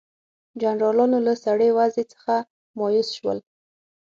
جنرالانو 0.61 1.17
له 1.27 1.33
سړې 1.43 1.69
وضع 1.77 2.03
څخه 2.13 2.35
مایوس 2.77 3.09
شول. 3.17 3.37